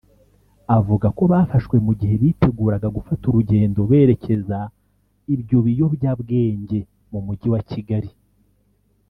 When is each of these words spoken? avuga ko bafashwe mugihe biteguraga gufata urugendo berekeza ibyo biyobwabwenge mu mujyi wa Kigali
avuga 0.77 1.07
ko 1.17 1.23
bafashwe 1.31 1.75
mugihe 1.85 2.13
biteguraga 2.21 2.87
gufata 2.95 3.23
urugendo 3.27 3.79
berekeza 3.91 4.59
ibyo 5.33 5.57
biyobwabwenge 5.65 6.79
mu 7.11 7.19
mujyi 7.25 7.47
wa 7.53 7.61
Kigali 7.69 8.11